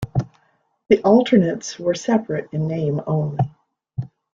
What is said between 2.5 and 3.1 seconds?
in name